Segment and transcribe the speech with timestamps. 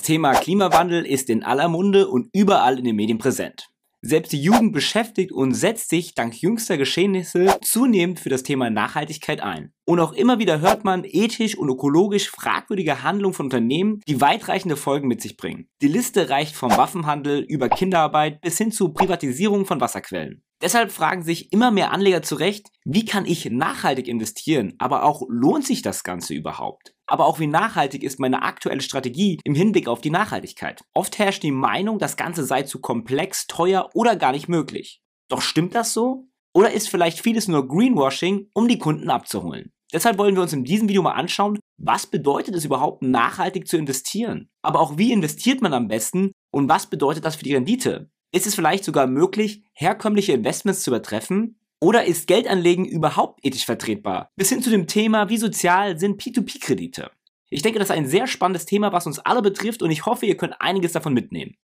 [0.00, 3.68] Das Thema Klimawandel ist in aller Munde und überall in den Medien präsent.
[4.00, 9.42] Selbst die Jugend beschäftigt und setzt sich dank jüngster Geschehnisse zunehmend für das Thema Nachhaltigkeit
[9.42, 9.74] ein.
[9.84, 14.78] Und auch immer wieder hört man ethisch und ökologisch fragwürdige Handlungen von Unternehmen, die weitreichende
[14.78, 15.68] Folgen mit sich bringen.
[15.82, 20.42] Die Liste reicht vom Waffenhandel über Kinderarbeit bis hin zu Privatisierung von Wasserquellen.
[20.62, 25.66] Deshalb fragen sich immer mehr Anleger zurecht, wie kann ich nachhaltig investieren, aber auch lohnt
[25.66, 26.94] sich das Ganze überhaupt?
[27.10, 30.82] Aber auch wie nachhaltig ist meine aktuelle Strategie im Hinblick auf die Nachhaltigkeit.
[30.94, 35.00] Oft herrscht die Meinung, das Ganze sei zu komplex, teuer oder gar nicht möglich.
[35.28, 36.28] Doch stimmt das so?
[36.54, 39.72] Oder ist vielleicht vieles nur Greenwashing, um die Kunden abzuholen?
[39.92, 43.76] Deshalb wollen wir uns in diesem Video mal anschauen, was bedeutet es überhaupt nachhaltig zu
[43.76, 44.48] investieren?
[44.62, 48.10] Aber auch wie investiert man am besten und was bedeutet das für die Rendite?
[48.32, 51.59] Ist es vielleicht sogar möglich, herkömmliche Investments zu übertreffen?
[51.82, 54.30] Oder ist Geldanlegen überhaupt ethisch vertretbar?
[54.36, 57.10] Bis hin zu dem Thema, wie sozial sind P2P-Kredite?
[57.48, 60.26] Ich denke, das ist ein sehr spannendes Thema, was uns alle betrifft und ich hoffe,
[60.26, 61.56] ihr könnt einiges davon mitnehmen.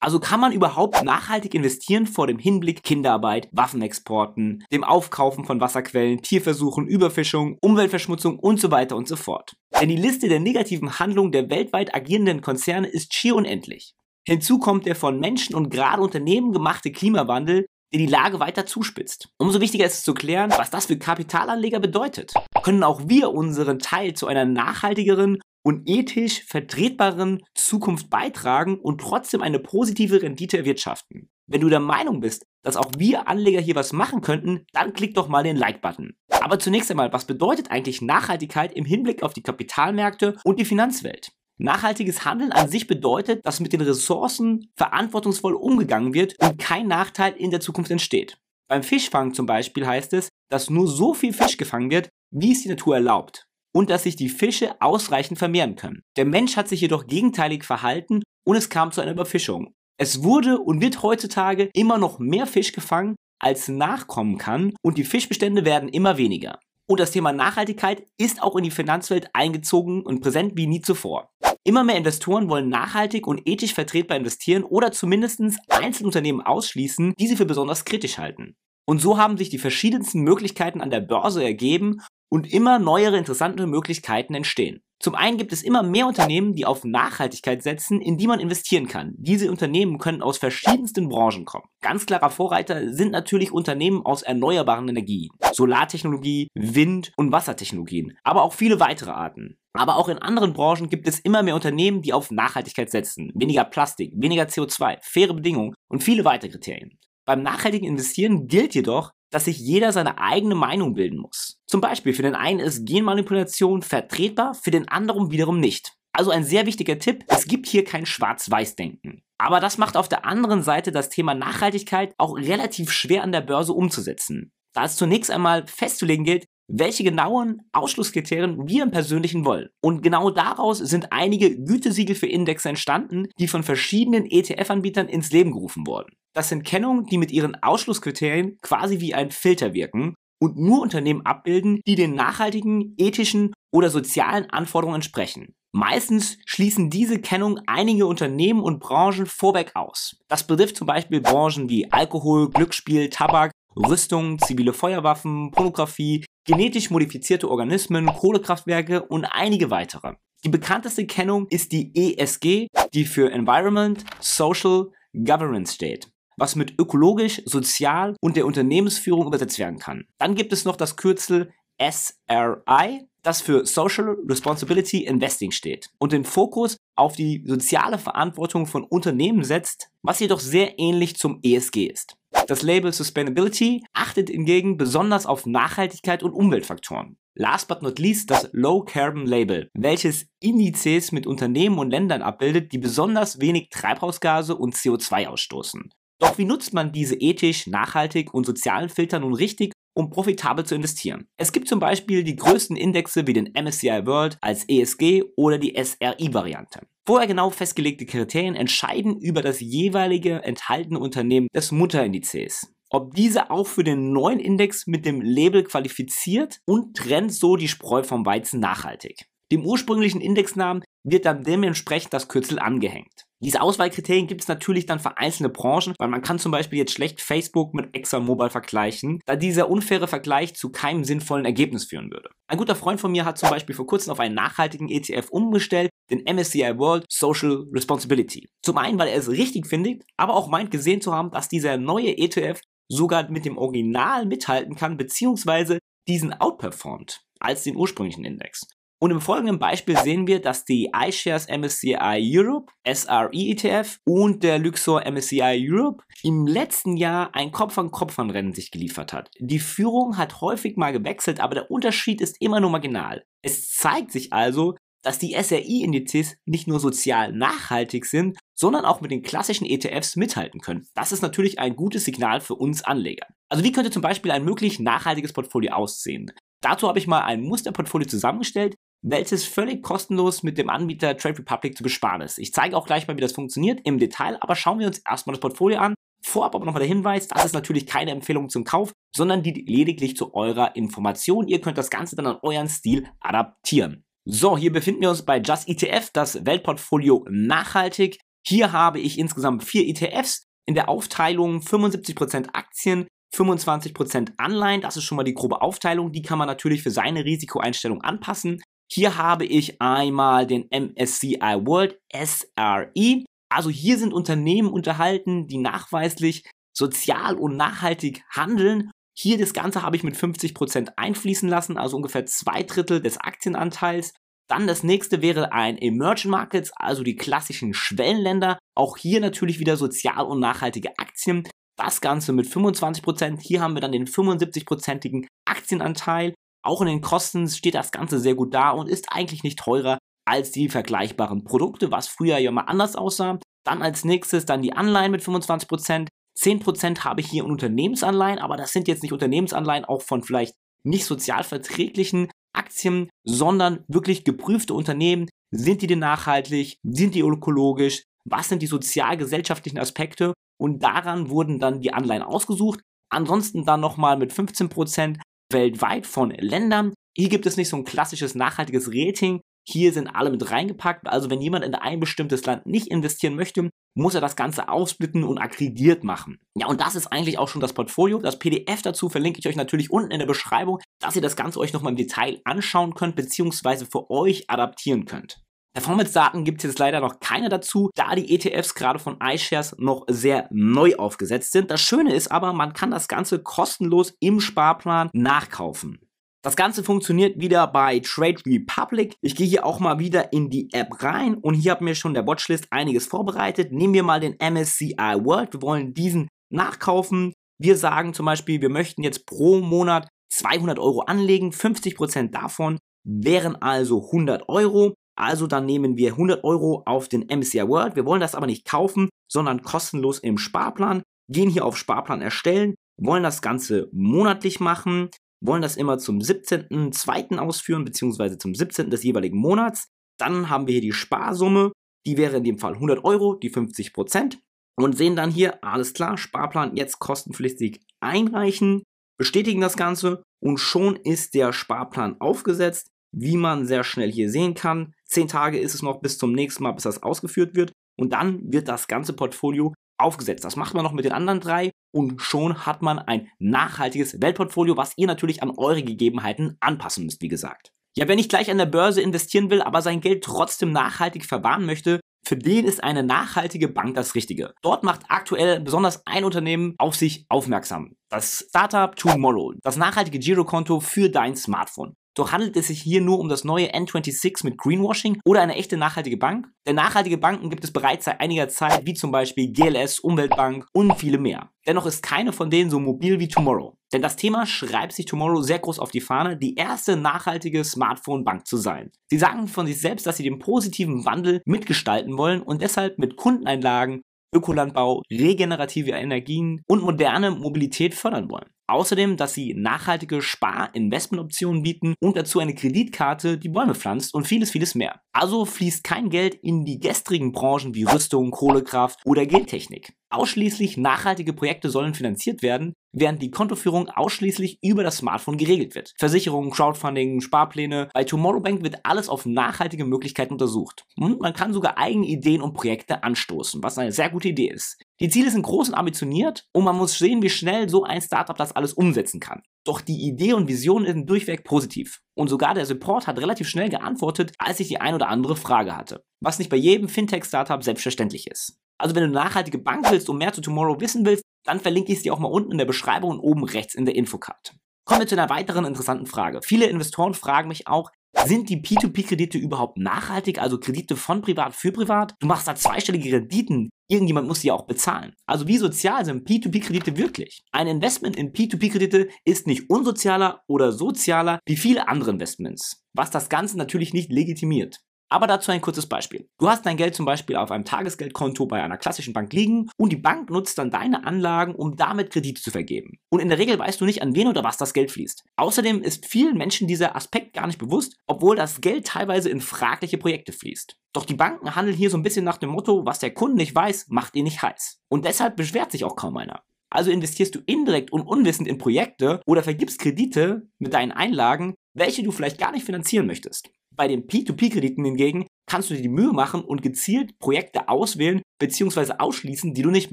[0.00, 6.22] Also kann man überhaupt nachhaltig investieren vor dem Hinblick Kinderarbeit, Waffenexporten, dem Aufkaufen von Wasserquellen,
[6.22, 9.56] Tierversuchen, Überfischung, Umweltverschmutzung und so weiter und so fort.
[9.78, 13.94] Denn die Liste der negativen Handlungen der weltweit agierenden Konzerne ist schier unendlich.
[14.26, 19.28] Hinzu kommt der von Menschen und gerade Unternehmen gemachte Klimawandel, der die Lage weiter zuspitzt.
[19.36, 22.32] Umso wichtiger ist es zu klären, was das für Kapitalanleger bedeutet.
[22.62, 29.42] Können auch wir unseren Teil zu einer nachhaltigeren und ethisch vertretbaren Zukunft beitragen und trotzdem
[29.42, 31.28] eine positive Rendite erwirtschaften?
[31.46, 35.14] Wenn du der Meinung bist, dass auch wir Anleger hier was machen könnten, dann klick
[35.14, 36.14] doch mal den Like-Button.
[36.40, 41.32] Aber zunächst einmal, was bedeutet eigentlich Nachhaltigkeit im Hinblick auf die Kapitalmärkte und die Finanzwelt?
[41.62, 47.34] Nachhaltiges Handeln an sich bedeutet, dass mit den Ressourcen verantwortungsvoll umgegangen wird und kein Nachteil
[47.34, 48.36] in der Zukunft entsteht.
[48.68, 52.62] Beim Fischfang zum Beispiel heißt es, dass nur so viel Fisch gefangen wird, wie es
[52.62, 56.02] die Natur erlaubt und dass sich die Fische ausreichend vermehren können.
[56.16, 59.72] Der Mensch hat sich jedoch gegenteilig verhalten und es kam zu einer Überfischung.
[59.98, 65.04] Es wurde und wird heutzutage immer noch mehr Fisch gefangen, als nachkommen kann und die
[65.04, 66.58] Fischbestände werden immer weniger.
[66.88, 71.31] Und das Thema Nachhaltigkeit ist auch in die Finanzwelt eingezogen und präsent wie nie zuvor.
[71.64, 77.36] Immer mehr Investoren wollen nachhaltig und ethisch vertretbar investieren oder zumindest Einzelunternehmen ausschließen, die sie
[77.36, 78.56] für besonders kritisch halten.
[78.84, 82.00] Und so haben sich die verschiedensten Möglichkeiten an der Börse ergeben
[82.32, 84.80] und immer neuere interessante Möglichkeiten entstehen.
[84.98, 88.88] Zum einen gibt es immer mehr Unternehmen, die auf Nachhaltigkeit setzen, in die man investieren
[88.88, 89.12] kann.
[89.18, 91.66] Diese Unternehmen können aus verschiedensten Branchen kommen.
[91.82, 98.54] Ganz klarer Vorreiter sind natürlich Unternehmen aus erneuerbaren Energien, Solartechnologie, Wind- und Wassertechnologien, aber auch
[98.54, 99.58] viele weitere Arten.
[99.74, 103.30] Aber auch in anderen Branchen gibt es immer mehr Unternehmen, die auf Nachhaltigkeit setzen.
[103.34, 106.98] Weniger Plastik, weniger CO2, faire Bedingungen und viele weitere Kriterien.
[107.26, 111.58] Beim nachhaltigen Investieren gilt jedoch, dass sich jeder seine eigene Meinung bilden muss.
[111.66, 115.94] Zum Beispiel für den einen ist Genmanipulation vertretbar, für den anderen wiederum nicht.
[116.12, 119.22] Also ein sehr wichtiger Tipp, es gibt hier kein Schwarz-Weiß-Denken.
[119.38, 123.40] Aber das macht auf der anderen Seite das Thema Nachhaltigkeit auch relativ schwer an der
[123.40, 124.52] Börse umzusetzen.
[124.74, 129.68] Da es zunächst einmal festzulegen gilt, welche genauen Ausschlusskriterien wir im Persönlichen wollen.
[129.82, 135.52] Und genau daraus sind einige Gütesiegel für Indexe entstanden, die von verschiedenen ETF-Anbietern ins Leben
[135.52, 136.12] gerufen wurden.
[136.34, 141.26] Das sind Kennungen, die mit ihren Ausschlusskriterien quasi wie ein Filter wirken und nur Unternehmen
[141.26, 145.54] abbilden, die den nachhaltigen, ethischen oder sozialen Anforderungen entsprechen.
[145.74, 150.16] Meistens schließen diese Kennungen einige Unternehmen und Branchen vorweg aus.
[150.28, 157.48] Das betrifft zum Beispiel Branchen wie Alkohol, Glücksspiel, Tabak, Rüstung, zivile Feuerwaffen, Pornografie, genetisch modifizierte
[157.48, 160.14] Organismen, Kohlekraftwerke und einige weitere.
[160.44, 167.42] Die bekannteste Kennung ist die ESG, die für Environment, Social, Governance steht was mit ökologisch,
[167.44, 170.04] sozial und der Unternehmensführung übersetzt werden kann.
[170.18, 176.24] Dann gibt es noch das Kürzel SRI, das für Social Responsibility Investing steht und den
[176.24, 182.16] Fokus auf die soziale Verantwortung von Unternehmen setzt, was jedoch sehr ähnlich zum ESG ist.
[182.48, 187.16] Das Label Sustainability achtet hingegen besonders auf Nachhaltigkeit und Umweltfaktoren.
[187.34, 192.72] Last but not least das Low Carbon Label, welches Indizes mit Unternehmen und Ländern abbildet,
[192.72, 195.90] die besonders wenig Treibhausgase und CO2 ausstoßen.
[196.22, 200.76] Doch wie nutzt man diese ethisch, nachhaltig und sozialen Filter nun richtig, um profitabel zu
[200.76, 201.26] investieren?
[201.36, 205.74] Es gibt zum Beispiel die größten Indexe wie den MSCI World als ESG oder die
[205.76, 206.86] SRI-Variante.
[207.04, 213.66] Vorher genau festgelegte Kriterien entscheiden über das jeweilige enthaltene Unternehmen des Mutterindizes ob diese auch
[213.66, 218.60] für den neuen Index mit dem Label qualifiziert und trennt so die Spreu vom Weizen
[218.60, 219.24] nachhaltig.
[219.50, 223.24] Dem ursprünglichen Indexnamen wird dann dementsprechend das Kürzel angehängt.
[223.42, 226.92] Diese Auswahlkriterien gibt es natürlich dann für einzelne Branchen, weil man kann zum Beispiel jetzt
[226.92, 232.30] schlecht Facebook mit ExxonMobil vergleichen, da dieser unfaire Vergleich zu keinem sinnvollen Ergebnis führen würde.
[232.46, 235.90] Ein guter Freund von mir hat zum Beispiel vor kurzem auf einen nachhaltigen ETF umgestellt,
[236.08, 238.48] den MSCI World Social Responsibility.
[238.62, 241.78] Zum einen, weil er es richtig findet, aber auch meint gesehen zu haben, dass dieser
[241.78, 248.68] neue ETF sogar mit dem Original mithalten kann, beziehungsweise diesen outperformt als den ursprünglichen Index.
[249.02, 254.60] Und im folgenden Beispiel sehen wir, dass die iShares MSCI Europe, SRE ETF und der
[254.60, 259.28] Luxor MSCI Europe im letzten Jahr ein Kopf-an-Kopf-an-Rennen sich geliefert hat.
[259.40, 263.24] Die Führung hat häufig mal gewechselt, aber der Unterschied ist immer nur marginal.
[263.42, 269.10] Es zeigt sich also, dass die SRI-Indizes nicht nur sozial nachhaltig sind, sondern auch mit
[269.10, 270.86] den klassischen ETFs mithalten können.
[270.94, 273.26] Das ist natürlich ein gutes Signal für uns Anleger.
[273.48, 276.30] Also wie könnte zum Beispiel ein möglich nachhaltiges Portfolio aussehen?
[276.62, 281.76] Dazu habe ich mal ein Musterportfolio zusammengestellt, welches völlig kostenlos mit dem Anbieter Trade Republic
[281.76, 282.38] zu besparen ist.
[282.38, 285.34] Ich zeige auch gleich mal, wie das funktioniert im Detail, aber schauen wir uns erstmal
[285.34, 285.94] das Portfolio an.
[286.24, 290.16] Vorab aber nochmal der Hinweis, das ist natürlich keine Empfehlung zum Kauf, sondern die lediglich
[290.16, 291.48] zu eurer Information.
[291.48, 294.04] Ihr könnt das Ganze dann an euren Stil adaptieren.
[294.24, 298.20] So, hier befinden wir uns bei Just ETF, das Weltportfolio nachhaltig.
[298.46, 304.80] Hier habe ich insgesamt vier ETFs in der Aufteilung 75% Aktien, 25% Anleihen.
[304.80, 306.12] Das ist schon mal die grobe Aufteilung.
[306.12, 308.62] Die kann man natürlich für seine Risikoeinstellung anpassen.
[308.94, 313.24] Hier habe ich einmal den MSCI World SRE.
[313.48, 316.44] Also hier sind Unternehmen unterhalten, die nachweislich
[316.76, 318.90] sozial und nachhaltig handeln.
[319.16, 324.12] Hier das Ganze habe ich mit 50% einfließen lassen, also ungefähr zwei Drittel des Aktienanteils.
[324.46, 328.58] Dann das nächste wäre ein Emerging Markets, also die klassischen Schwellenländer.
[328.76, 331.48] Auch hier natürlich wieder sozial und nachhaltige Aktien.
[331.78, 333.40] Das Ganze mit 25%.
[333.40, 336.34] Hier haben wir dann den 75%igen Aktienanteil.
[336.62, 339.98] Auch in den Kosten steht das Ganze sehr gut da und ist eigentlich nicht teurer
[340.24, 343.38] als die vergleichbaren Produkte, was früher ja mal anders aussah.
[343.64, 346.08] Dann als nächstes dann die Anleihen mit 25%.
[346.38, 350.54] 10% habe ich hier in Unternehmensanleihen, aber das sind jetzt nicht Unternehmensanleihen auch von vielleicht
[350.84, 355.28] nicht sozial verträglichen Aktien, sondern wirklich geprüfte Unternehmen.
[355.50, 356.78] Sind die denn nachhaltig?
[356.82, 358.04] Sind die ökologisch?
[358.24, 360.32] Was sind die sozial-gesellschaftlichen Aspekte?
[360.58, 362.80] Und daran wurden dann die Anleihen ausgesucht.
[363.10, 365.18] Ansonsten dann nochmal mit 15%
[365.52, 366.94] weltweit von Ländern.
[367.16, 369.40] Hier gibt es nicht so ein klassisches nachhaltiges Rating.
[369.68, 371.06] Hier sind alle mit reingepackt.
[371.06, 375.24] Also wenn jemand in ein bestimmtes Land nicht investieren möchte, muss er das Ganze aufsplitten
[375.24, 376.38] und akkrediert machen.
[376.56, 378.18] Ja, und das ist eigentlich auch schon das Portfolio.
[378.18, 381.60] Das PDF dazu verlinke ich euch natürlich unten in der Beschreibung, dass ihr das Ganze
[381.60, 385.42] euch nochmal im Detail anschauen könnt, beziehungsweise für euch adaptieren könnt.
[385.74, 390.04] Performance-Daten gibt es jetzt leider noch keine dazu, da die ETFs gerade von iShares noch
[390.08, 391.70] sehr neu aufgesetzt sind.
[391.70, 395.98] Das Schöne ist aber, man kann das Ganze kostenlos im Sparplan nachkaufen.
[396.44, 399.14] Das Ganze funktioniert wieder bei Trade Republic.
[399.22, 402.14] Ich gehe hier auch mal wieder in die App rein und hier hat mir schon
[402.14, 403.70] der Watchlist einiges vorbereitet.
[403.72, 405.54] Nehmen wir mal den MSCI World.
[405.54, 407.32] Wir wollen diesen nachkaufen.
[407.58, 411.50] Wir sagen zum Beispiel, wir möchten jetzt pro Monat 200 Euro anlegen.
[411.50, 414.94] 50% davon wären also 100 Euro.
[415.18, 417.96] Also dann nehmen wir 100 Euro auf den MSCI World.
[417.96, 421.02] Wir wollen das aber nicht kaufen, sondern kostenlos im Sparplan.
[421.30, 425.10] Gehen hier auf Sparplan erstellen, wollen das Ganze monatlich machen,
[425.44, 427.38] wollen das immer zum 17.02.
[427.38, 428.90] ausführen, beziehungsweise zum 17.
[428.90, 429.88] des jeweiligen Monats.
[430.18, 431.72] Dann haben wir hier die Sparsumme,
[432.06, 434.40] die wäre in dem Fall 100 Euro, die 50 Prozent.
[434.78, 438.82] Und sehen dann hier, alles klar, Sparplan jetzt kostenpflichtig einreichen,
[439.18, 442.88] bestätigen das Ganze und schon ist der Sparplan aufgesetzt.
[443.14, 446.62] Wie man sehr schnell hier sehen kann, zehn Tage ist es noch bis zum nächsten
[446.62, 447.72] Mal, bis das ausgeführt wird.
[447.98, 450.44] Und dann wird das ganze Portfolio aufgesetzt.
[450.44, 454.76] Das macht man noch mit den anderen drei und schon hat man ein nachhaltiges Weltportfolio,
[454.76, 457.70] was ihr natürlich an eure Gegebenheiten anpassen müsst, wie gesagt.
[457.94, 461.66] Ja, wer nicht gleich an der Börse investieren will, aber sein Geld trotzdem nachhaltig verwahren
[461.66, 464.54] möchte, für den ist eine nachhaltige Bank das Richtige.
[464.62, 467.96] Dort macht aktuell besonders ein Unternehmen auf sich aufmerksam.
[468.08, 471.94] Das Startup Tomorrow, das nachhaltige Girokonto für dein Smartphone.
[472.14, 475.76] Doch handelt es sich hier nur um das neue N26 mit Greenwashing oder eine echte
[475.78, 476.46] nachhaltige Bank?
[476.66, 480.98] Denn nachhaltige Banken gibt es bereits seit einiger Zeit, wie zum Beispiel GLS, Umweltbank und
[480.98, 481.50] viele mehr.
[481.66, 483.76] Dennoch ist keine von denen so mobil wie Tomorrow.
[483.92, 488.46] Denn das Thema schreibt sich Tomorrow sehr groß auf die Fahne, die erste nachhaltige Smartphone-Bank
[488.46, 488.90] zu sein.
[489.10, 493.16] Sie sagen von sich selbst, dass sie den positiven Wandel mitgestalten wollen und deshalb mit
[493.16, 494.02] Kundeneinlagen
[494.34, 498.48] Ökolandbau, regenerative Energien und moderne Mobilität fördern wollen.
[498.68, 504.50] Außerdem, dass sie nachhaltige Spar-Investmentoptionen bieten und dazu eine Kreditkarte, die Bäume pflanzt und vieles,
[504.50, 505.00] vieles mehr.
[505.12, 509.94] Also fließt kein Geld in die gestrigen Branchen wie Rüstung, Kohlekraft oder Gentechnik.
[510.12, 515.94] Ausschließlich nachhaltige Projekte sollen finanziert werden, während die Kontoführung ausschließlich über das Smartphone geregelt wird.
[515.98, 517.88] Versicherungen, Crowdfunding, Sparpläne.
[517.94, 520.84] Bei Tomorrowbank wird alles auf nachhaltige Möglichkeiten untersucht.
[520.96, 524.78] Und man kann sogar eigene Ideen und Projekte anstoßen, was eine sehr gute Idee ist.
[525.00, 528.36] Die Ziele sind groß und ambitioniert und man muss sehen, wie schnell so ein Startup
[528.36, 529.42] das alles umsetzen kann.
[529.64, 532.00] Doch die Idee und Vision sind durchweg positiv.
[532.14, 535.76] Und sogar der Support hat relativ schnell geantwortet, als ich die ein oder andere Frage
[535.76, 536.04] hatte.
[536.20, 538.58] Was nicht bei jedem Fintech-Startup selbstverständlich ist.
[538.78, 541.92] Also wenn du eine nachhaltige Bank willst und mehr zu Tomorrow wissen willst, dann verlinke
[541.92, 544.54] ich es dir auch mal unten in der Beschreibung und oben rechts in der Infocard.
[544.84, 546.40] Kommen wir zu einer weiteren interessanten Frage.
[546.42, 547.90] Viele Investoren fragen mich auch,
[548.26, 552.14] sind die P2P-Kredite überhaupt nachhaltig, also Kredite von privat für privat?
[552.20, 553.70] Du machst da zweistellige Renditen.
[553.88, 555.14] Irgendjemand muss sie ja auch bezahlen.
[555.26, 557.42] Also wie sozial sind P2P-Kredite wirklich?
[557.52, 563.28] Ein Investment in P2P-Kredite ist nicht unsozialer oder sozialer wie viele andere Investments, was das
[563.28, 564.78] Ganze natürlich nicht legitimiert.
[565.12, 566.26] Aber dazu ein kurzes Beispiel.
[566.38, 569.92] Du hast dein Geld zum Beispiel auf einem Tagesgeldkonto bei einer klassischen Bank liegen und
[569.92, 572.98] die Bank nutzt dann deine Anlagen, um damit Kredite zu vergeben.
[573.10, 575.24] Und in der Regel weißt du nicht, an wen oder was das Geld fließt.
[575.36, 579.98] Außerdem ist vielen Menschen dieser Aspekt gar nicht bewusst, obwohl das Geld teilweise in fragliche
[579.98, 580.78] Projekte fließt.
[580.94, 583.54] Doch die Banken handeln hier so ein bisschen nach dem Motto, was der Kunde nicht
[583.54, 584.80] weiß, macht ihn nicht heiß.
[584.88, 586.42] Und deshalb beschwert sich auch kaum einer.
[586.70, 592.02] Also investierst du indirekt und unwissend in Projekte oder vergibst Kredite mit deinen Einlagen, welche
[592.02, 593.50] du vielleicht gar nicht finanzieren möchtest.
[593.76, 598.94] Bei den P2P-Krediten hingegen kannst du dir die Mühe machen und gezielt Projekte auswählen bzw.
[598.98, 599.92] ausschließen, die du nicht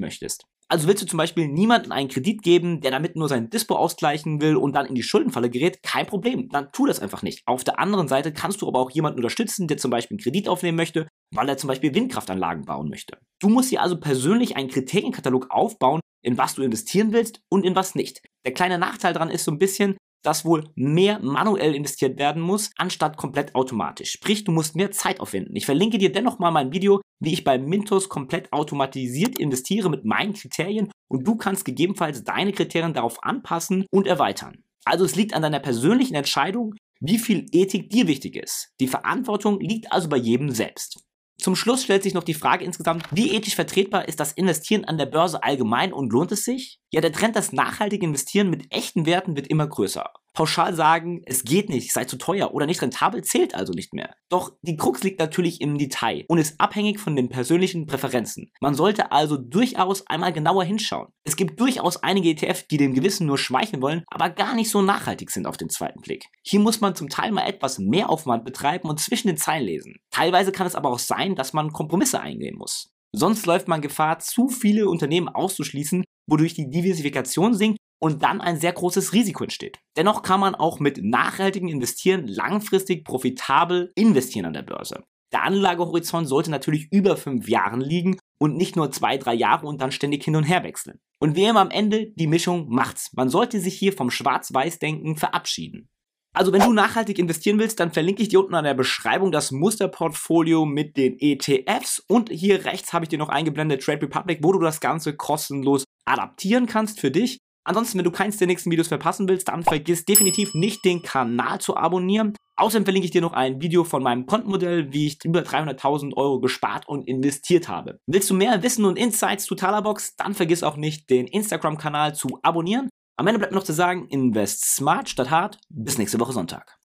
[0.00, 0.44] möchtest.
[0.68, 4.40] Also willst du zum Beispiel niemandem einen Kredit geben, der damit nur sein Dispo ausgleichen
[4.40, 7.42] will und dann in die Schuldenfalle gerät, kein Problem, dann tu das einfach nicht.
[7.46, 10.48] Auf der anderen Seite kannst du aber auch jemanden unterstützen, der zum Beispiel einen Kredit
[10.48, 13.18] aufnehmen möchte, weil er zum Beispiel Windkraftanlagen bauen möchte.
[13.40, 17.74] Du musst dir also persönlich einen Kriterienkatalog aufbauen, in was du investieren willst und in
[17.74, 18.22] was nicht.
[18.46, 22.70] Der kleine Nachteil daran ist so ein bisschen, dass wohl mehr manuell investiert werden muss,
[22.76, 24.12] anstatt komplett automatisch.
[24.12, 25.56] Sprich, du musst mehr Zeit aufwenden.
[25.56, 30.04] Ich verlinke dir dennoch mal mein Video, wie ich bei Mintos komplett automatisiert investiere mit
[30.04, 34.62] meinen Kriterien und du kannst gegebenenfalls deine Kriterien darauf anpassen und erweitern.
[34.84, 38.70] Also es liegt an deiner persönlichen Entscheidung, wie viel Ethik dir wichtig ist.
[38.80, 41.02] Die Verantwortung liegt also bei jedem selbst.
[41.40, 44.98] Zum Schluss stellt sich noch die Frage insgesamt, wie ethisch vertretbar ist das Investieren an
[44.98, 46.79] der Börse allgemein und lohnt es sich?
[46.92, 50.10] Ja, der Trend, das nachhaltige Investieren mit echten Werten wird immer größer.
[50.34, 54.14] Pauschal sagen, es geht nicht, sei zu teuer oder nicht rentabel, zählt also nicht mehr.
[54.28, 58.50] Doch die Krux liegt natürlich im Detail und ist abhängig von den persönlichen Präferenzen.
[58.60, 61.12] Man sollte also durchaus einmal genauer hinschauen.
[61.24, 64.82] Es gibt durchaus einige ETF, die dem Gewissen nur schmeicheln wollen, aber gar nicht so
[64.82, 66.24] nachhaltig sind auf den zweiten Blick.
[66.42, 69.96] Hier muss man zum Teil mal etwas mehr Aufwand betreiben und zwischen den Zeilen lesen.
[70.10, 72.90] Teilweise kann es aber auch sein, dass man Kompromisse eingehen muss.
[73.12, 78.58] Sonst läuft man Gefahr, zu viele Unternehmen auszuschließen, wodurch die Diversifikation sinkt und dann ein
[78.58, 79.78] sehr großes Risiko entsteht.
[79.96, 85.04] Dennoch kann man auch mit nachhaltigem Investieren langfristig profitabel investieren an der Börse.
[85.32, 89.80] Der Anlagehorizont sollte natürlich über fünf Jahren liegen und nicht nur zwei, drei Jahre und
[89.80, 90.98] dann ständig hin und her wechseln.
[91.20, 93.12] Und wie immer am Ende, die Mischung macht's.
[93.12, 95.88] Man sollte sich hier vom Schwarz-Weiß-Denken verabschieden.
[96.32, 99.50] Also wenn du nachhaltig investieren willst, dann verlinke ich dir unten an der Beschreibung das
[99.50, 104.52] Musterportfolio mit den ETFs und hier rechts habe ich dir noch eingeblendet Trade Republic, wo
[104.52, 107.38] du das Ganze kostenlos adaptieren kannst für dich.
[107.64, 111.60] Ansonsten, wenn du keins der nächsten Videos verpassen willst, dann vergiss definitiv nicht den Kanal
[111.60, 112.34] zu abonnieren.
[112.56, 116.40] Außerdem verlinke ich dir noch ein Video von meinem Kontenmodell, wie ich über 300.000 Euro
[116.40, 117.98] gespart und investiert habe.
[118.06, 122.38] Willst du mehr Wissen und Insights zu Talabox, dann vergiss auch nicht, den Instagram-Kanal zu
[122.42, 122.88] abonnieren.
[123.16, 125.58] Am Ende bleibt noch zu sagen, invest smart statt hart.
[125.68, 126.79] Bis nächste Woche Sonntag.